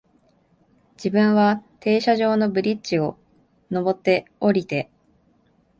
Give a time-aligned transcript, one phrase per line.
[0.97, 3.19] 自分は停車場のブリッジを、
[3.69, 4.89] 上って、降りて、